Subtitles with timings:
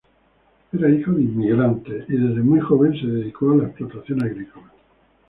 [0.73, 4.71] Era hijo de inmigrantes, y desde muy joven se dedicó a la explotación agrícola.